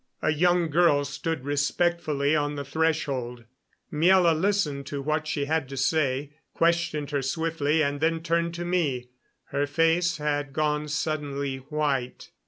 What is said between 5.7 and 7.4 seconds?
say, questioned her